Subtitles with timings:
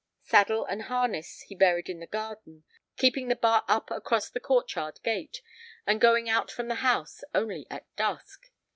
[0.23, 2.63] Saddle and harness he buried in the garden,
[2.97, 5.43] keeping the bar up across the court yard gate,
[5.85, 8.49] and going out from the house only at dusk.